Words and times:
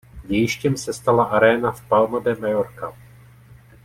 Dějištěm 0.23 0.77
se 0.77 0.93
stala 0.93 1.23
aréna 1.25 1.71
v 1.71 1.81
Palma 1.87 2.19
de 2.19 2.35
Mallorca. 2.35 2.93